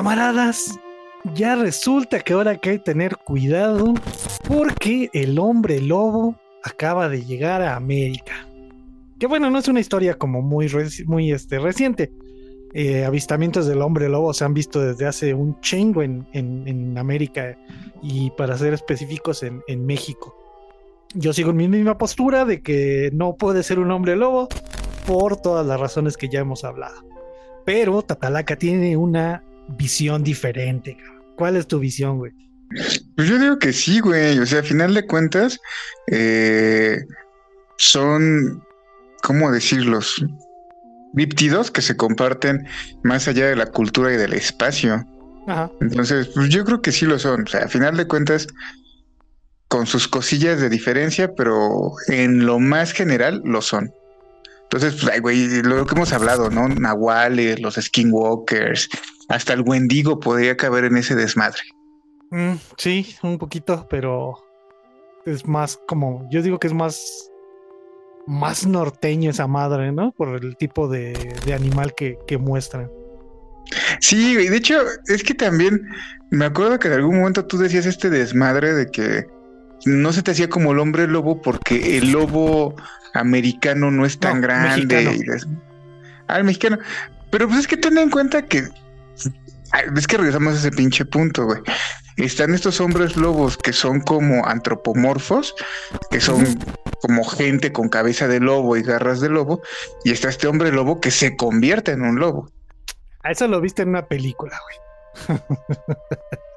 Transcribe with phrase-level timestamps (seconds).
[0.00, 0.80] Camaradas,
[1.34, 3.92] ya resulta que ahora hay que tener cuidado
[4.48, 8.48] porque el hombre lobo acaba de llegar a América.
[9.18, 10.68] Que bueno, no es una historia como muy,
[11.04, 12.10] muy este, reciente.
[12.72, 17.58] Eh, avistamientos del hombre lobo se han visto desde hace un chingo en, en, América
[18.00, 20.34] y para ser específicos en, en, México.
[21.12, 24.48] Yo sigo en mi misma postura de que no puede ser un hombre lobo
[25.06, 27.04] por todas las razones que ya hemos hablado.
[27.66, 29.44] Pero Tatalaca tiene una
[29.76, 30.96] visión diferente.
[31.36, 32.32] ¿Cuál es tu visión, güey?
[33.16, 34.38] Pues yo digo que sí, güey.
[34.38, 35.58] O sea, a final de cuentas,
[36.06, 36.98] eh,
[37.76, 38.62] son,
[39.22, 40.24] ¿cómo decirlos?
[41.12, 42.66] Víptidos que se comparten
[43.02, 45.04] más allá de la cultura y del espacio.
[45.48, 45.70] Ajá.
[45.80, 47.42] Entonces, pues yo creo que sí lo son.
[47.42, 48.46] O sea, a final de cuentas,
[49.70, 53.92] con sus cosillas de diferencia, pero en lo más general lo son.
[54.64, 56.68] Entonces, pues, ay, güey, lo que hemos hablado, ¿no?
[56.68, 58.88] Nahuales, los skinwalkers,
[59.30, 61.60] hasta el Wendigo podría caber en ese desmadre.
[62.30, 64.34] Mm, sí, un poquito, pero
[65.24, 67.30] es más como, yo digo que es más,
[68.26, 70.10] más norteño esa madre, ¿no?
[70.12, 71.14] Por el tipo de,
[71.54, 72.90] animal que, que muestran.
[74.00, 75.80] Sí, y de hecho, es que también
[76.30, 79.28] me acuerdo que en algún momento tú decías este desmadre de que
[79.86, 82.74] no se te hacía como el hombre lobo porque el lobo
[83.14, 85.24] americano no es tan grande.
[86.26, 86.78] Ah, mexicano.
[87.30, 88.68] Pero pues es que ten en cuenta que
[89.96, 91.60] es que regresamos a ese pinche punto, güey.
[92.16, 95.54] Están estos hombres lobos que son como antropomorfos,
[96.10, 96.58] que son
[97.00, 99.62] como gente con cabeza de lobo y garras de lobo,
[100.04, 102.50] y está este hombre lobo que se convierte en un lobo.
[103.22, 105.38] A eso lo viste en una película, güey.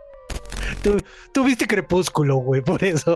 [1.33, 3.15] Tú, viste Crepúsculo, güey, por eso.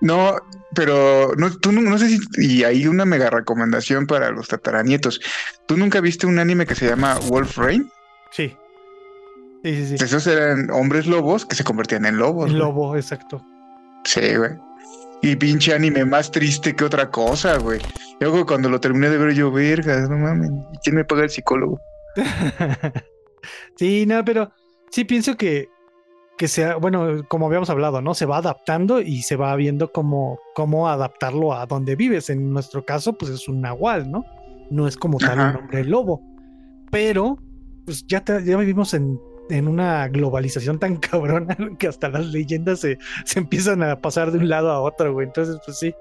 [0.00, 0.36] No,
[0.74, 2.18] pero no, tú no, sé si.
[2.38, 5.20] Y hay una mega recomendación para los tataranietos.
[5.66, 7.90] ¿Tú nunca viste un anime que se llama Wolf Rain?
[8.30, 8.56] Sí.
[9.66, 10.04] Sí, sí, sí.
[10.04, 12.52] Esos eran hombres lobos que se convertían en lobos.
[12.52, 13.44] lobo, exacto.
[14.04, 14.52] Sí, güey.
[15.22, 17.80] Y pinche anime más triste que otra cosa, güey.
[18.20, 20.50] Yo cuando lo terminé de ver, yo, verga, no mames,
[20.84, 21.80] ¿quién me paga el psicólogo?
[23.76, 24.52] sí, no, pero
[24.92, 25.68] sí pienso que
[26.38, 28.14] que sea, bueno, como habíamos hablado, ¿no?
[28.14, 32.30] Se va adaptando y se va viendo cómo, cómo adaptarlo a donde vives.
[32.30, 34.24] En nuestro caso, pues es un nahual, ¿no?
[34.70, 36.22] No es como tal un hombre lobo.
[36.92, 37.38] Pero,
[37.84, 39.18] pues ya, ya vivimos en,
[39.50, 44.38] en, una globalización tan cabrona que hasta las leyendas se, se empiezan a pasar de
[44.38, 45.26] un lado a otro, güey.
[45.26, 45.94] Entonces, pues sí,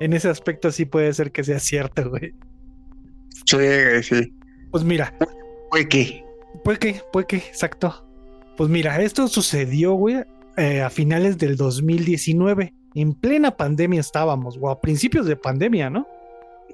[0.00, 2.34] en ese aspecto sí puede ser que sea cierto, güey.
[3.46, 4.34] Sí, sí.
[4.70, 5.14] Pues mira.
[5.70, 6.24] Puede que.
[6.64, 8.06] Puede que, puede que, exacto.
[8.56, 10.24] Pues mira, esto sucedió, güey,
[10.56, 12.74] eh, a finales del 2019.
[12.94, 16.06] En plena pandemia estábamos, o a principios de pandemia, ¿no?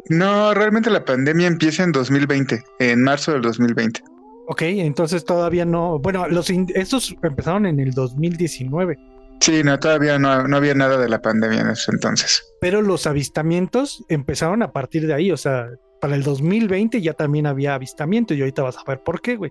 [0.08, 4.00] No, realmente la pandemia empieza en 2020, en marzo del 2020.
[4.48, 5.98] Ok, entonces todavía no.
[5.98, 8.96] Bueno, los estos empezaron en el 2019.
[9.40, 12.42] Sí, no, todavía no, no, había nada de la pandemia en ese entonces.
[12.60, 15.68] Pero los avistamientos empezaron a partir de ahí, o sea,
[16.00, 19.50] para el 2020 ya también había avistamiento y ahorita vas a ver por qué, güey.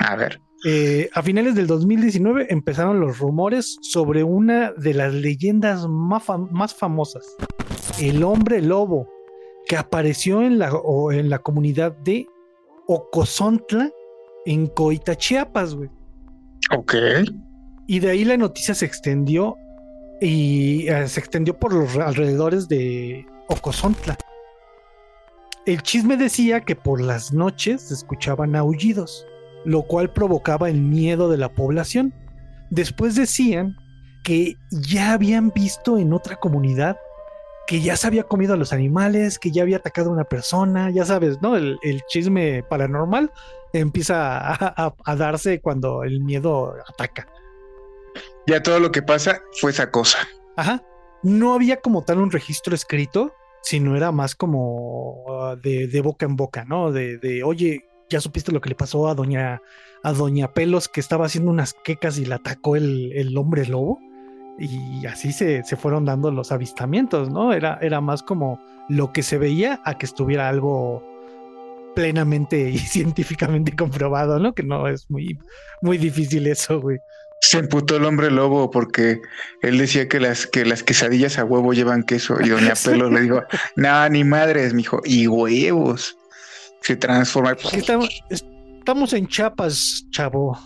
[0.00, 0.40] A ver.
[0.64, 6.74] Eh, a finales del 2019 empezaron los rumores sobre una de las leyendas más, más
[6.74, 7.36] famosas,
[8.00, 9.08] el hombre lobo,
[9.68, 10.72] que apareció en la,
[11.12, 12.26] en la comunidad de
[12.86, 13.90] Ocozontla,
[14.44, 15.90] en Coita, Chiapas, güey.
[16.76, 16.94] Ok.
[17.86, 19.56] Y de ahí la noticia se extendió
[20.20, 24.16] y eh, se extendió por los alrededores de Ocozontla.
[25.66, 29.26] El chisme decía que por las noches se escuchaban aullidos
[29.66, 32.14] lo cual provocaba el miedo de la población.
[32.70, 33.76] Después decían
[34.22, 36.96] que ya habían visto en otra comunidad
[37.66, 40.90] que ya se había comido a los animales, que ya había atacado a una persona,
[40.90, 41.56] ya sabes, ¿no?
[41.56, 41.78] El,
[42.08, 43.32] chisme paranormal
[43.72, 47.28] empieza a, darse cuando el miedo ataca.
[48.46, 50.18] Ya todo lo que pasa fue esa cosa.
[50.56, 50.82] Ajá.
[51.22, 56.36] No había como tal un registro escrito, sino era más como uh, de, boca en
[56.36, 56.92] boca, ¿no?
[56.92, 59.62] De, de, oye, ya supiste lo que le pasó a doña,
[60.02, 63.98] a doña Pelos que estaba haciendo unas quecas y la atacó el, hombre lobo.
[64.58, 67.52] Y así se, se, fueron dando los avistamientos, ¿no?
[67.52, 68.58] Era, era más como
[68.88, 71.02] lo que se veía a que estuviera algo
[71.94, 74.54] plenamente y científicamente comprobado, ¿no?
[74.54, 75.38] Que no es muy,
[75.82, 76.98] muy difícil eso, güey.
[77.40, 79.20] Se emputó el hombre lobo porque
[79.62, 83.20] él decía que las, que las quesadillas a huevo llevan queso y doña Pelos le
[83.20, 83.42] dijo,
[83.76, 86.16] nada, ni madres, mijo, y huevos
[86.80, 87.56] se transforma.
[87.72, 90.56] Estamos, en chapas, chavo.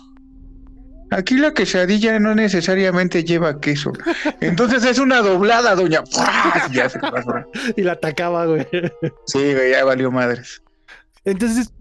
[1.11, 3.91] Aquí la quesadilla no necesariamente lleva queso.
[4.39, 6.03] Entonces es una doblada, doña.
[7.75, 8.65] y la atacaba, güey.
[9.25, 10.63] Sí, güey, ya valió madres.
[11.25, 11.73] Entonces,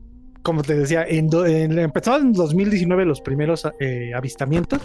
[0.43, 1.31] como te decía, en,
[1.79, 4.81] empezaron en 2019 los primeros eh, avistamientos,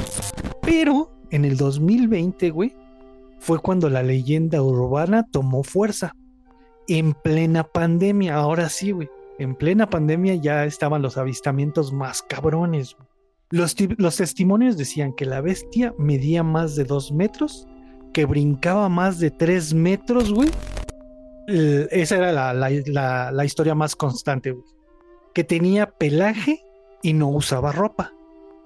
[0.62, 2.76] pero en el 2020, güey,
[3.40, 6.14] fue cuando la leyenda urbana tomó fuerza.
[6.88, 9.10] En plena pandemia, ahora sí, güey.
[9.40, 12.96] En plena pandemia ya estaban los avistamientos más cabrones.
[13.52, 17.68] Los, testimonios decían que la bestia medía más de dos metros,
[18.14, 20.50] que brincaba más de tres metros, güey.
[21.48, 24.76] esa era la, la, la historia más constante, güey
[25.36, 26.64] que tenía pelaje
[27.04, 28.14] y no usaba ropa,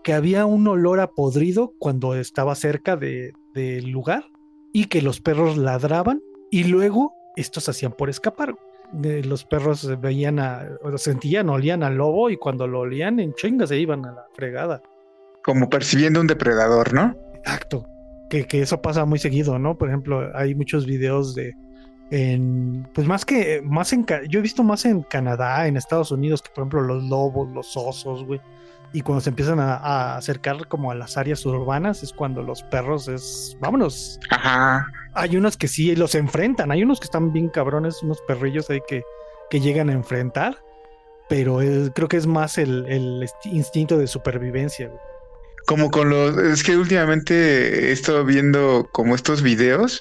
[0.03, 4.23] que había un olor a podrido cuando estaba cerca del lugar
[4.71, 6.21] y que los perros ladraban
[6.51, 8.55] y luego estos hacían por escapar.
[8.91, 13.77] Los perros veían a, sentían, olían al lobo y cuando lo olían en chinga se
[13.77, 14.81] iban a la fregada.
[15.43, 17.15] Como percibiendo un depredador, ¿no?
[17.35, 17.85] Exacto.
[18.29, 19.77] Que, que eso pasa muy seguido, ¿no?
[19.77, 21.53] Por ejemplo, hay muchos videos de,
[22.11, 26.41] en, pues más que, más en, yo he visto más en Canadá, en Estados Unidos,
[26.41, 28.41] que por ejemplo los lobos, los osos, güey.
[28.91, 33.07] Y cuando se empiezan a, acercar como a las áreas urbanas, es cuando los perros
[33.07, 34.19] es, vámonos.
[34.31, 34.87] Ajá.
[35.13, 38.79] Hay unos que sí los enfrentan, hay unos que están bien cabrones, unos perrillos ahí
[38.87, 39.03] que,
[39.51, 40.57] que llegan a enfrentar,
[41.27, 41.59] pero
[41.93, 45.09] creo que es más el, el instinto de supervivencia, güey
[45.65, 49.99] como con los, es que últimamente he estado viendo como estos videos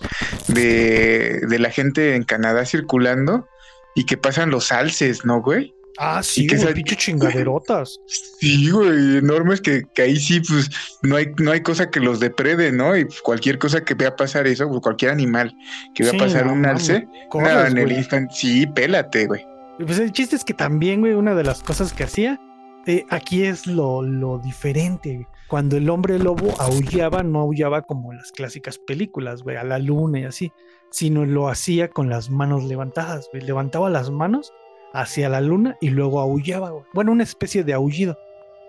[0.49, 3.47] de, de la gente en Canadá circulando
[3.95, 5.75] y que pasan los alces, ¿no, güey?
[6.01, 7.99] Ah, sí, que güey, pinche chingaderotas.
[8.07, 10.71] Sí, güey, enormes que, que, ahí sí, pues,
[11.03, 12.97] no hay, no hay cosa que los deprede, ¿no?
[12.97, 15.53] Y cualquier cosa que vea pasar eso, pues, cualquier animal
[15.97, 19.45] que vea pasar un alce, en el instante, sí, pélate, güey.
[19.85, 22.41] Pues el chiste es que también, güey, una de las cosas que hacía,
[22.87, 28.13] eh, aquí es lo, lo diferente, güey cuando el hombre lobo aullaba, no aullaba como
[28.13, 30.53] en las clásicas películas, güey, a la luna y así,
[30.91, 33.29] sino lo hacía con las manos levantadas.
[33.33, 34.53] Levantaba las manos
[34.93, 36.73] hacia la luna y luego aullaba.
[36.93, 38.19] Bueno, una especie de aullido.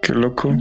[0.01, 0.55] Qué loco.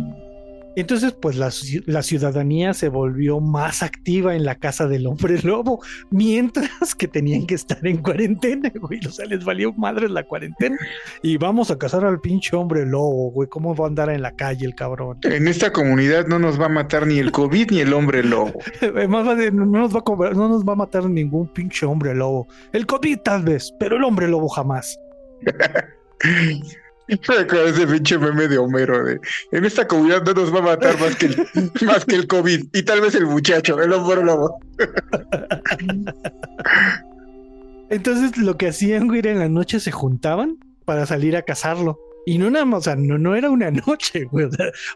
[0.81, 6.95] Entonces, pues la, ciudadanía se volvió más activa en la casa del hombre lobo, mientras
[6.95, 9.01] que tenían que estar en cuarentena, güey.
[9.05, 10.77] O sea, les valió madres la cuarentena.
[11.23, 13.49] Y vamos a cazar al pinche hombre lobo, güey.
[13.49, 15.19] ¿Cómo va a andar en la calle el cabrón?
[15.23, 18.53] En esta comunidad no nos va a matar ni el COVID ni el hombre lobo.
[18.83, 22.47] no, nos va a no nos va a matar ningún pinche hombre lobo.
[22.73, 24.97] El COVID tal vez, pero el hombre lobo jamás.
[27.09, 29.21] ese pinche meme de Homero de
[29.53, 31.47] en esta comunidad no nos va a matar más que el,
[31.87, 34.59] más que el COVID y tal vez el muchacho, el hombre lobo.
[37.91, 41.99] Entonces lo que hacían, güey, era en la noche se juntaban para salir a cazarlo.
[42.27, 44.49] Y no nada más, o sea, no, no era una noche, güey.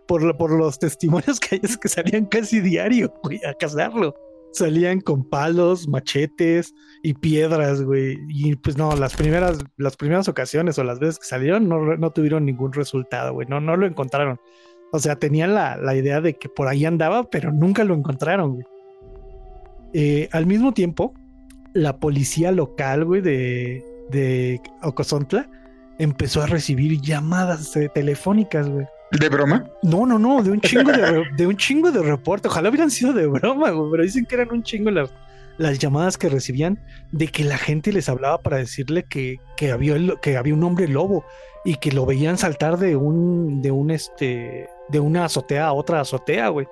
[0.07, 4.15] por, por los testimonios que hay es que salían casi diario, güey, a cazarlo
[4.53, 8.19] salían con palos, machetes y piedras, güey.
[8.29, 12.11] Y pues no, las primeras, las primeras ocasiones o las veces que salieron no, no
[12.11, 13.49] tuvieron ningún resultado, güey.
[13.49, 14.39] No, no lo encontraron.
[14.93, 18.55] O sea, tenían la, la, idea de que por ahí andaba, pero nunca lo encontraron,
[18.55, 18.67] güey.
[19.95, 21.15] Eh, al mismo tiempo,
[21.73, 25.49] la policía local, güey, de, de Ocosontla
[25.99, 28.87] empezó a recibir llamadas eh, telefónicas, güey
[29.19, 29.67] ¿De broma?
[29.83, 32.49] No, no, no, de un chingo de, de un chingo de reporte.
[32.49, 35.11] Ojalá hubieran sido de broma, güey, pero dicen que eran un chingo las,
[35.59, 36.81] las llamadas que recibían
[37.11, 40.89] de que la gente les hablaba para decirle que, que, había, que había un hombre
[40.89, 41.25] lobo
[41.65, 46.01] y que lo veían saltar de un, de un, este, de una azotea a otra
[46.01, 46.67] azotea, güey.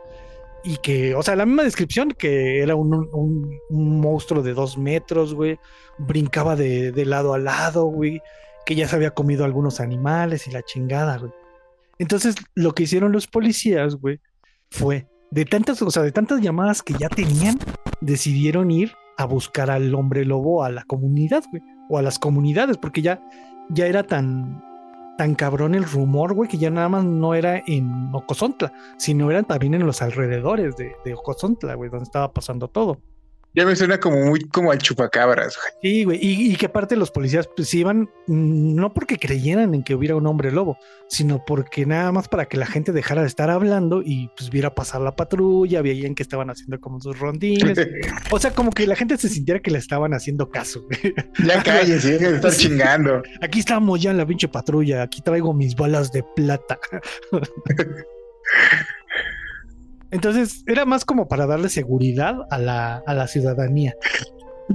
[0.65, 4.79] Y que, o sea, la misma descripción, que era un, un, un monstruo de dos
[4.79, 5.59] metros, güey,
[5.99, 8.23] brincaba de, de lado a lado, güey,
[8.65, 11.33] que ya se había comido algunos animales y la chingada, güey.
[12.01, 14.21] Entonces, lo que hicieron los policías, güey,
[14.71, 17.59] fue de tantas, o sea, de tantas llamadas que ya tenían,
[18.01, 22.79] decidieron ir a buscar al hombre lobo a la comunidad, güey, o a las comunidades,
[22.79, 23.21] porque ya,
[23.69, 24.65] ya era tan,
[25.19, 29.45] tan cabrón el rumor, güey, que ya nada más no era en Ocosontla, sino eran
[29.45, 32.99] también en los alrededores de, de Ocosontla, güey, donde estaba pasando todo.
[33.53, 35.59] Ya me suena como muy como al chupacabras.
[35.83, 36.19] Sí, güey.
[36.23, 40.27] Y, que aparte los policías pues iban mm, no porque creyeran en que hubiera un
[40.27, 40.79] hombre lobo,
[41.09, 44.75] sino porque nada más para que la gente dejara de estar hablando y pues viera
[44.75, 47.79] pasar la patrulla, veían que estaban haciendo como sus rondines.
[48.31, 50.83] o sea, como que la gente se sintiera que le estaban haciendo caso.
[50.83, 51.15] Güey.
[51.45, 53.23] Ya calles, de estar chingando.
[53.43, 56.79] Aquí estamos ya en la pinche patrulla, aquí traigo mis balas de plata.
[60.11, 63.95] Entonces era más como para darle seguridad a la, a la ciudadanía.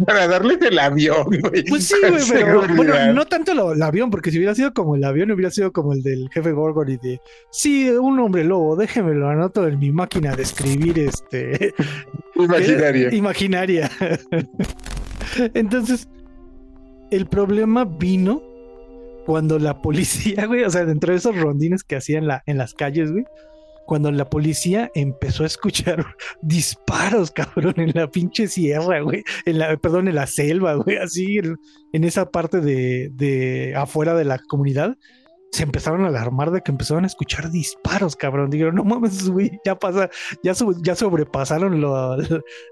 [0.06, 1.64] Para darle el avión, güey.
[1.64, 5.04] Pues sí, güey, pero bueno, no tanto el avión, porque si hubiera sido como el
[5.06, 9.30] avión, hubiera sido como el del jefe Gorgon y de sí, un hombre lobo, déjemelo,
[9.30, 11.74] anoto en mi máquina de escribir este
[12.36, 13.14] imaginaria.
[13.14, 13.92] imaginaria.
[15.54, 16.10] Entonces,
[17.12, 18.44] el problema vino
[19.26, 22.74] cuando la policía, güey, o sea, dentro de esos rondines que hacían la, en las
[22.74, 23.26] calles, güey,
[23.86, 26.06] cuando la policía empezó a escuchar
[26.42, 31.38] disparos, cabrón, en la pinche sierra, güey, en la, perdón, en la selva, güey, así,
[31.38, 34.98] en, esa parte de, de afuera de la comunidad,
[35.52, 38.50] se empezaron a alarmar de que empezaron a escuchar disparos, cabrón.
[38.50, 40.10] Dijeron, no mames, güey, ya pasa,
[40.44, 42.18] ya, ya sobrepasaron lo,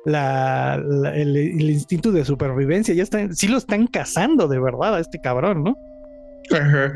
[0.06, 2.94] la, el, el, instinto de supervivencia.
[2.94, 5.78] Ya están, sí lo están cazando de verdad a este cabrón, ¿no?
[6.52, 6.92] Ajá.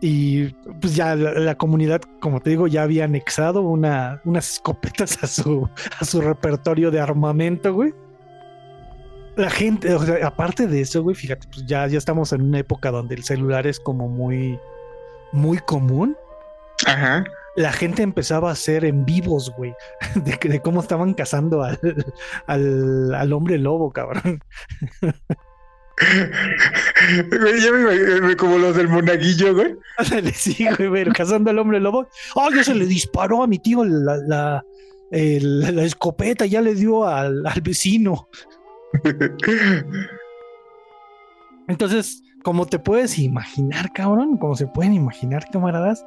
[0.00, 0.48] Y
[0.80, 5.26] pues ya la, la, comunidad, como te digo, ya había anexado una, unas escopetas a
[5.26, 7.92] su, a su repertorio de armamento, güey
[9.36, 12.58] la gente, o sea, aparte de eso, güey, fíjate, pues ya, ya estamos en una
[12.58, 14.58] época donde el celular es como muy,
[15.32, 16.16] muy común.
[16.86, 17.24] Ajá.
[17.56, 19.74] La gente empezaba a hacer en vivos, güey,
[20.14, 21.78] de, de, cómo estaban cazando al,
[22.46, 24.40] al, al hombre lobo, cabrón.
[27.62, 27.72] ya
[28.22, 29.76] me como los del monaguillo, güey.
[30.34, 32.08] Sí, güey, pero cazando al hombre lobo.
[32.34, 34.64] ¡Oh, ya se le disparó a mi tío la,
[35.10, 36.46] la escopeta!
[36.46, 38.28] Ya le dio al, al vecino.
[41.68, 46.04] Entonces, como te puedes imaginar, cabrón, como se pueden imaginar, camaradas,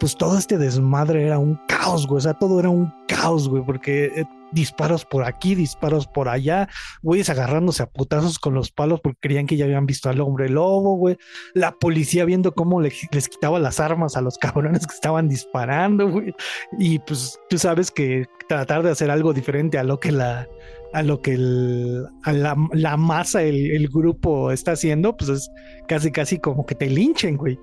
[0.00, 2.18] pues todo este desmadre era un caos, güey.
[2.18, 6.68] O sea, todo era un caos, güey, porque eh, disparos por aquí, disparos por allá,
[7.02, 10.48] güeyes agarrándose a putazos con los palos porque creían que ya habían visto al hombre
[10.48, 11.18] lobo, güey.
[11.52, 16.08] La policía viendo cómo les, les quitaba las armas a los cabrones que estaban disparando,
[16.08, 16.34] güey.
[16.78, 20.48] Y pues tú sabes que tratar de hacer algo diferente a lo que la,
[20.94, 25.50] a lo que la, la, masa, el, el, grupo está haciendo, pues es
[25.86, 27.58] casi, casi como que te linchen, güey.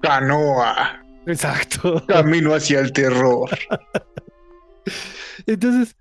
[0.00, 1.05] Canoa.
[1.26, 2.04] Exacto.
[2.08, 3.50] Camino hacia el terror.
[5.46, 5.96] Entonces,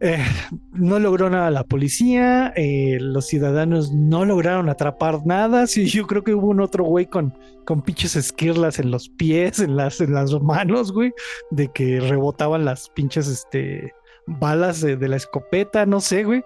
[0.00, 0.24] eh,
[0.72, 5.66] no logró nada la policía, eh, los ciudadanos no lograron atrapar nada.
[5.66, 7.34] Sí, yo creo que hubo un otro güey con,
[7.66, 11.12] con pinches esquirlas en los pies, en las, en las manos, güey,
[11.50, 13.92] de que rebotaban las pinches, este,
[14.26, 16.44] balas de, de, la escopeta, no sé, güey.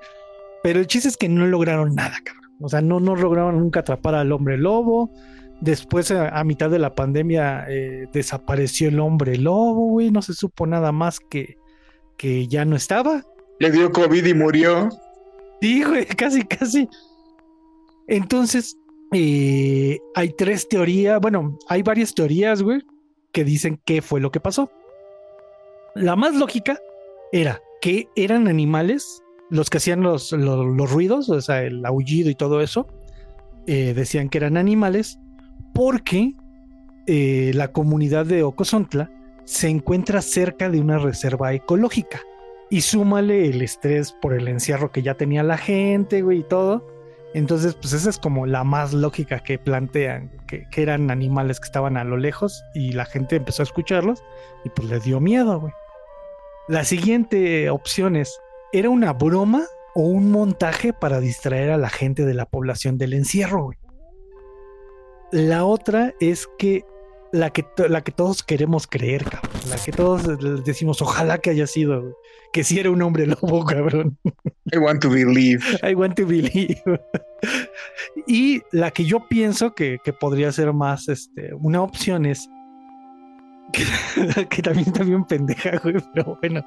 [0.63, 2.45] Pero el chiste es que no lograron nada, cabrón.
[2.61, 5.13] O sea, no, no lograron nunca atrapar al hombre lobo.
[5.61, 10.11] Después, a, a mitad de la pandemia, eh, desapareció el hombre lobo, güey.
[10.11, 11.57] No se supo nada más que,
[12.17, 13.23] que ya no estaba.
[13.61, 14.89] Le dio COVID y murió.
[15.61, 16.89] Sí, güey, casi, casi.
[18.07, 18.77] Entonces,
[19.13, 22.83] eh, hay tres teorías, bueno, hay varias teorías, güey,
[23.33, 24.71] que dicen qué fue lo que pasó.
[25.95, 26.79] La más lógica
[27.33, 32.29] era que eran animales los que hacían los, los, los ruidos, o sea, el aullido
[32.31, 32.89] y todo eso.
[33.67, 35.19] Eh, decían que eran animales
[35.75, 36.35] porque
[37.07, 39.11] eh, la comunidad de Ocosontla
[39.45, 42.23] se encuentra cerca de una reserva ecológica.
[42.71, 46.87] Y súmale el estrés por el encierro que ya tenía la gente, güey, y todo.
[47.35, 51.97] Entonces, pues esa es como la más lógica que plantean, que, eran animales que estaban
[51.97, 54.23] a lo lejos y la gente empezó a escucharlos
[54.65, 55.73] y pues le dio miedo, güey.
[56.69, 58.41] La siguiente opción es,
[58.73, 59.65] ¿era una broma
[59.95, 63.79] o un montaje para distraer a la gente de la población del encierro, güey?
[65.35, 66.85] La otra es que
[67.33, 69.51] la que, la que todos queremos creer, cabrón.
[69.69, 72.17] La que todos decimos, ojalá que haya sido,
[72.53, 74.17] que si sí era un hombre lobo, cabrón.
[74.73, 75.61] I want to believe.
[75.83, 76.81] I want to believe.
[78.29, 82.49] y la que yo pienso que, que podría ser más este, una opción es
[83.73, 83.83] que,
[84.49, 86.63] que también está bien pendeja, güey, pero bueno.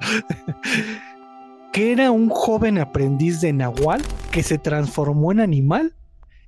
[1.72, 5.94] que era un joven aprendiz de Nahual que se transformó en animal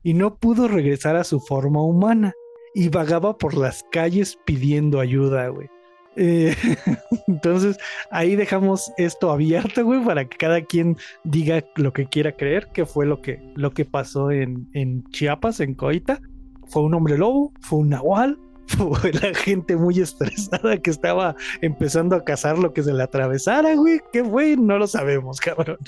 [0.03, 2.33] y no pudo regresar a su forma humana
[2.75, 5.69] y vagaba por las calles pidiendo ayuda, güey.
[6.17, 6.55] Eh,
[7.29, 7.79] entonces
[8.11, 12.87] ahí dejamos esto abierto, güey, para que cada quien diga lo que quiera creer, que
[12.87, 16.21] fue lo que, lo que pasó en, en Chiapas, en Coita.
[16.67, 22.17] Fue un hombre lobo, fue un nahual, fue la gente muy estresada que estaba empezando
[22.17, 24.01] a cazar lo que se le atravesara, güey.
[24.13, 24.57] ¿Qué fue?
[24.57, 25.79] No lo sabemos, cabrón.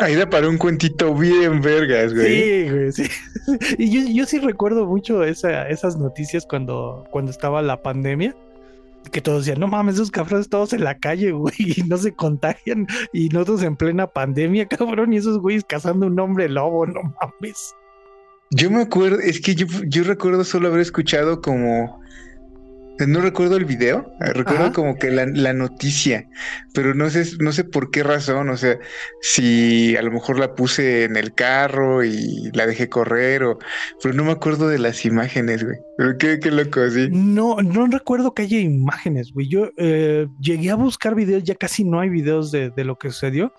[0.00, 2.26] Ahí da para un cuentito bien vergas, güey.
[2.26, 3.04] Sí, güey, sí.
[3.78, 8.34] Y yo, yo sí recuerdo mucho esa, esas noticias cuando, cuando estaba la pandemia.
[9.12, 12.12] Que todos decían, no mames, esos cabrones todos en la calle, güey, y no se
[12.12, 12.86] contagian.
[13.12, 17.74] Y nosotros en plena pandemia, cabrón, y esos güeyes cazando un hombre lobo, no mames.
[18.50, 22.00] Yo me acuerdo, es que yo, yo recuerdo solo haber escuchado como
[23.06, 24.72] no recuerdo el video, eh, recuerdo Ajá.
[24.72, 26.28] como que la, la, noticia,
[26.74, 28.78] pero no sé, no sé por qué razón, o sea,
[29.20, 33.58] si a lo mejor la puse en el carro y la dejé correr, o,
[34.02, 35.78] pero no me acuerdo de las imágenes, güey.
[35.96, 37.08] Pero qué, qué loco, sí.
[37.10, 39.48] No, no recuerdo que haya imágenes, güey.
[39.48, 43.10] Yo eh, llegué a buscar videos, ya casi no hay videos de, de lo que
[43.10, 43.52] sucedió,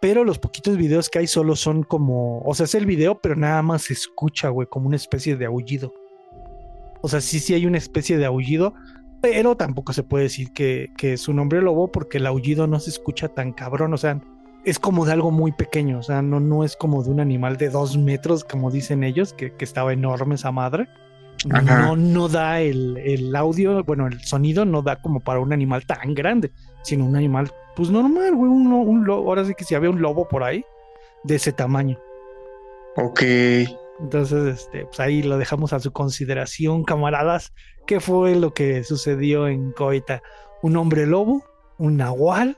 [0.00, 3.36] pero los poquitos videos que hay solo son como, o sea, es el video, pero
[3.36, 5.92] nada más se escucha, güey, como una especie de aullido.
[7.02, 8.74] O sea, sí, sí hay una especie de aullido,
[9.20, 12.80] pero tampoco se puede decir que, que es un hombre lobo porque el aullido no
[12.80, 13.94] se escucha tan cabrón.
[13.94, 14.20] O sea,
[14.64, 15.98] es como de algo muy pequeño.
[15.98, 19.32] O sea, no, no es como de un animal de dos metros, como dicen ellos,
[19.32, 20.88] que, que estaba enorme esa madre.
[21.46, 25.86] No, no da el, el, audio, bueno, el sonido no da como para un animal
[25.86, 26.52] tan grande,
[26.82, 28.50] sino un animal, pues normal, güey.
[28.50, 29.28] Un, un lobo.
[29.28, 30.62] Ahora sí que si había un lobo por ahí,
[31.24, 31.98] de ese tamaño.
[32.96, 33.22] Ok.
[34.00, 37.52] Entonces, este, pues ahí lo dejamos a su consideración, camaradas.
[37.86, 40.22] ¿Qué fue lo que sucedió en Coita?
[40.62, 41.44] Un hombre lobo,
[41.78, 42.56] un nahual,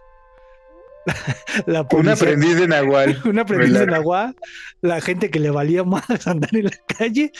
[1.67, 3.21] la un aprendiz de nahual.
[3.25, 4.37] un aprendiz de nahual,
[4.81, 7.33] la gente que le valía más andar en la calle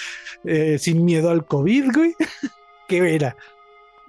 [0.45, 2.15] eh, sin miedo al COVID, güey.
[2.89, 3.37] ¿Qué era?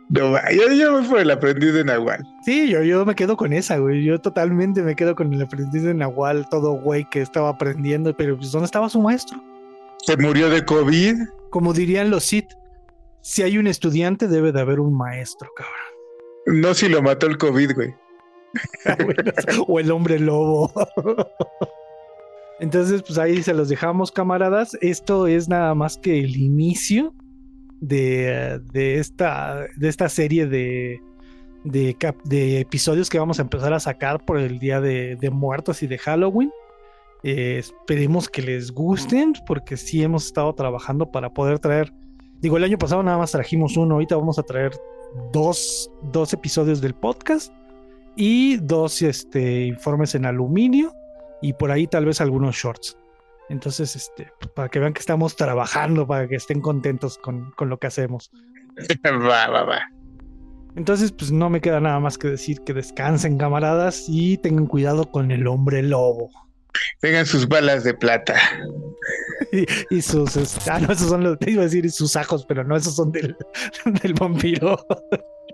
[0.09, 2.23] No, yo, yo voy por el aprendiz de Nahual.
[2.43, 4.03] Sí, yo, yo me quedo con esa, güey.
[4.03, 8.35] Yo totalmente me quedo con el aprendiz de Nahual, todo güey que estaba aprendiendo, pero
[8.35, 9.41] pues ¿dónde estaba su maestro?
[10.05, 11.15] Se murió de COVID.
[11.49, 12.51] Como dirían los Sith,
[13.21, 16.61] si hay un estudiante debe de haber un maestro, cabrón.
[16.61, 17.95] No si lo mató el COVID, güey.
[19.67, 20.71] o el hombre lobo.
[22.59, 24.77] Entonces, pues ahí se los dejamos, camaradas.
[24.81, 27.13] Esto es nada más que el inicio
[27.79, 31.01] de, de, esta, de esta serie de,
[31.63, 31.95] de,
[32.25, 35.87] de, episodios que vamos a empezar a sacar por el día de, de muertos y
[35.87, 36.51] de Halloween.
[37.23, 41.93] Eh, esperemos que les gusten, porque sí hemos estado trabajando para poder traer.
[42.39, 44.73] Digo, el año pasado nada más trajimos uno, ahorita vamos a traer
[45.31, 47.53] dos, dos episodios del podcast
[48.15, 50.93] y dos este, informes en aluminio
[51.41, 52.97] y por ahí tal vez algunos shorts.
[53.49, 57.77] Entonces, este, para que vean que estamos trabajando, para que estén contentos con, con lo
[57.77, 58.31] que hacemos.
[59.05, 59.79] va, va, va.
[60.75, 65.11] Entonces, pues no me queda nada más que decir que descansen, camaradas, y tengan cuidado
[65.11, 66.31] con el hombre lobo.
[66.99, 68.35] Tengan sus balas de plata.
[69.89, 70.35] y, sus,
[70.67, 73.35] ah, no, esos son los, iba a decir sus ajos, pero no, esos son del,
[74.01, 74.85] del vampiro.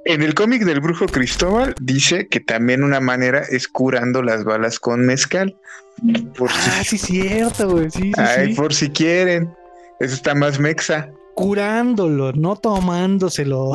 [0.05, 4.79] En el cómic del brujo Cristóbal dice que también una manera es curando las balas
[4.79, 5.55] con mezcal.
[6.37, 7.89] Por ah, sí, cierto, güey.
[7.91, 9.53] Sí, Ay, por si quieren.
[9.99, 11.11] Eso está más mexa.
[11.35, 13.73] Curándolo, no tomándoselo.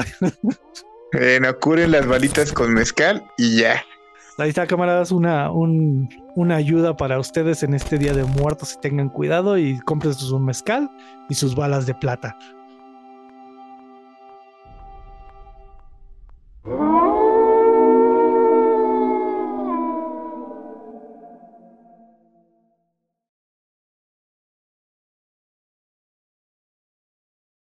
[1.13, 3.85] bueno, curen las balitas con mezcal y ya.
[4.37, 8.75] Ahí está, camaradas, una, una ayuda para ustedes en este día de muertos.
[8.75, 10.91] Y tengan cuidado y compren sus mezcal
[11.29, 12.37] y sus balas de plata.